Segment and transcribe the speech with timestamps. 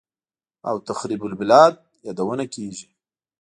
[0.69, 1.73] او «تخریب البلاد»
[2.05, 2.87] یادونه کېږي